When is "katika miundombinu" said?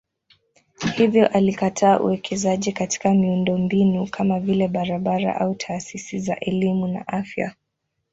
2.71-4.07